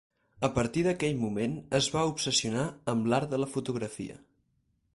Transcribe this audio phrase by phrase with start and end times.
[0.47, 2.65] A partir d'aquell moment, es va obsessionar
[2.95, 4.17] amb l'art de la fotografia.